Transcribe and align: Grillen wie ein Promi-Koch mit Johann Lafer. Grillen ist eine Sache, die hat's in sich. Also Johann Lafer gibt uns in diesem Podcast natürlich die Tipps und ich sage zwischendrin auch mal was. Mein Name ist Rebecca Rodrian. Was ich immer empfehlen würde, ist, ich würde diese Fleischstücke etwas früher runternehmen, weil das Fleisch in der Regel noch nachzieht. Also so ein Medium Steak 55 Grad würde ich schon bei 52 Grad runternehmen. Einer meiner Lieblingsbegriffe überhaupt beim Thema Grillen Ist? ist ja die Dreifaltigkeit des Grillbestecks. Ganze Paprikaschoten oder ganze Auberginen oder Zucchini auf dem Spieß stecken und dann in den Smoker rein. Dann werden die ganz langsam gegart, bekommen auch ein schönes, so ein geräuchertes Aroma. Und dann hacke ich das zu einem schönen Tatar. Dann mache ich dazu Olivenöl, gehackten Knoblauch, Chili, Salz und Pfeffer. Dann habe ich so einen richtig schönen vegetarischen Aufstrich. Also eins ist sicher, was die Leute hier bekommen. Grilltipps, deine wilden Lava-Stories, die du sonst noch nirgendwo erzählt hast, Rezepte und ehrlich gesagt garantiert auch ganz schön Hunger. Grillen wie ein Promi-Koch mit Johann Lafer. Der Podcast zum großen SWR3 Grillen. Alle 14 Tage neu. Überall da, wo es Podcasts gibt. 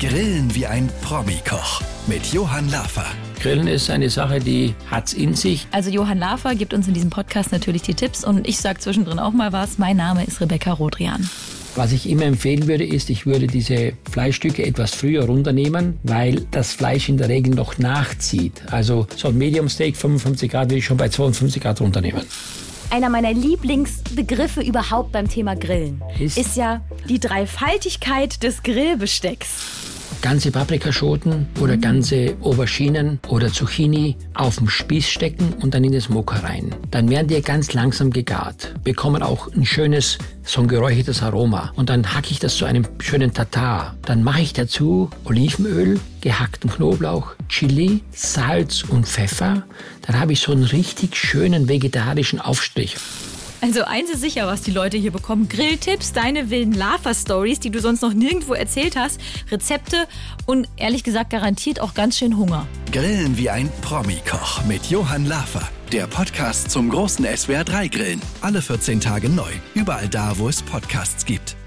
Grillen 0.00 0.54
wie 0.54 0.64
ein 0.64 0.88
Promi-Koch 1.02 1.82
mit 2.06 2.26
Johann 2.32 2.70
Lafer. 2.70 3.06
Grillen 3.40 3.66
ist 3.66 3.90
eine 3.90 4.08
Sache, 4.10 4.38
die 4.38 4.76
hat's 4.88 5.12
in 5.12 5.34
sich. 5.34 5.66
Also 5.72 5.90
Johann 5.90 6.20
Lafer 6.20 6.54
gibt 6.54 6.72
uns 6.72 6.86
in 6.86 6.94
diesem 6.94 7.10
Podcast 7.10 7.50
natürlich 7.50 7.82
die 7.82 7.94
Tipps 7.94 8.24
und 8.24 8.46
ich 8.46 8.58
sage 8.58 8.78
zwischendrin 8.78 9.18
auch 9.18 9.32
mal 9.32 9.52
was. 9.52 9.78
Mein 9.78 9.96
Name 9.96 10.22
ist 10.22 10.40
Rebecca 10.40 10.72
Rodrian. 10.72 11.28
Was 11.74 11.90
ich 11.90 12.08
immer 12.08 12.26
empfehlen 12.26 12.68
würde, 12.68 12.86
ist, 12.86 13.10
ich 13.10 13.26
würde 13.26 13.48
diese 13.48 13.92
Fleischstücke 14.08 14.64
etwas 14.64 14.94
früher 14.94 15.24
runternehmen, 15.24 15.98
weil 16.04 16.46
das 16.52 16.74
Fleisch 16.74 17.08
in 17.08 17.16
der 17.16 17.28
Regel 17.28 17.56
noch 17.56 17.78
nachzieht. 17.78 18.62
Also 18.70 19.08
so 19.16 19.28
ein 19.28 19.36
Medium 19.36 19.68
Steak 19.68 19.96
55 19.96 20.48
Grad 20.48 20.66
würde 20.66 20.78
ich 20.78 20.84
schon 20.84 20.96
bei 20.96 21.08
52 21.08 21.60
Grad 21.60 21.80
runternehmen. 21.80 22.22
Einer 22.90 23.10
meiner 23.10 23.32
Lieblingsbegriffe 23.32 24.60
überhaupt 24.62 25.10
beim 25.10 25.28
Thema 25.28 25.56
Grillen 25.56 26.00
Ist? 26.20 26.38
ist 26.38 26.56
ja 26.56 26.82
die 27.08 27.18
Dreifaltigkeit 27.18 28.42
des 28.44 28.62
Grillbestecks. 28.62 29.87
Ganze 30.20 30.50
Paprikaschoten 30.50 31.46
oder 31.60 31.76
ganze 31.76 32.36
Auberginen 32.42 33.20
oder 33.28 33.52
Zucchini 33.52 34.16
auf 34.34 34.56
dem 34.56 34.68
Spieß 34.68 35.08
stecken 35.08 35.54
und 35.62 35.74
dann 35.74 35.84
in 35.84 35.92
den 35.92 36.00
Smoker 36.00 36.42
rein. 36.42 36.74
Dann 36.90 37.08
werden 37.08 37.28
die 37.28 37.40
ganz 37.40 37.72
langsam 37.72 38.10
gegart, 38.10 38.74
bekommen 38.82 39.22
auch 39.22 39.52
ein 39.54 39.64
schönes, 39.64 40.18
so 40.42 40.60
ein 40.60 40.68
geräuchertes 40.68 41.22
Aroma. 41.22 41.72
Und 41.76 41.88
dann 41.88 42.14
hacke 42.14 42.32
ich 42.32 42.40
das 42.40 42.56
zu 42.56 42.64
einem 42.64 42.84
schönen 42.98 43.32
Tatar. 43.32 43.96
Dann 44.02 44.24
mache 44.24 44.40
ich 44.40 44.52
dazu 44.52 45.08
Olivenöl, 45.24 46.00
gehackten 46.20 46.68
Knoblauch, 46.68 47.34
Chili, 47.48 48.02
Salz 48.10 48.82
und 48.82 49.06
Pfeffer. 49.06 49.62
Dann 50.06 50.18
habe 50.18 50.32
ich 50.32 50.40
so 50.40 50.50
einen 50.50 50.64
richtig 50.64 51.16
schönen 51.16 51.68
vegetarischen 51.68 52.40
Aufstrich. 52.40 52.96
Also 53.60 53.82
eins 53.82 54.08
ist 54.10 54.20
sicher, 54.20 54.46
was 54.46 54.62
die 54.62 54.70
Leute 54.70 54.96
hier 54.96 55.10
bekommen. 55.10 55.48
Grilltipps, 55.48 56.12
deine 56.12 56.48
wilden 56.48 56.72
Lava-Stories, 56.72 57.58
die 57.58 57.70
du 57.70 57.80
sonst 57.80 58.02
noch 58.02 58.14
nirgendwo 58.14 58.54
erzählt 58.54 58.96
hast, 58.96 59.20
Rezepte 59.50 60.06
und 60.46 60.68
ehrlich 60.76 61.02
gesagt 61.02 61.30
garantiert 61.30 61.80
auch 61.80 61.94
ganz 61.94 62.18
schön 62.18 62.36
Hunger. 62.36 62.66
Grillen 62.92 63.36
wie 63.36 63.50
ein 63.50 63.68
Promi-Koch 63.82 64.64
mit 64.64 64.86
Johann 64.86 65.26
Lafer. 65.26 65.68
Der 65.92 66.06
Podcast 66.06 66.70
zum 66.70 66.88
großen 66.88 67.26
SWR3 67.26 67.88
Grillen. 67.90 68.22
Alle 68.42 68.62
14 68.62 69.00
Tage 69.00 69.28
neu. 69.28 69.50
Überall 69.74 70.08
da, 70.08 70.38
wo 70.38 70.48
es 70.48 70.62
Podcasts 70.62 71.24
gibt. 71.24 71.57